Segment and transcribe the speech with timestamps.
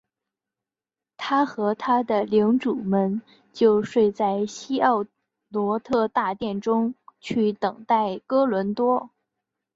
[1.15, 3.21] 他和他的领主们
[3.53, 5.05] 就睡在希奥
[5.47, 9.11] 罗特大殿中去等待哥伦多。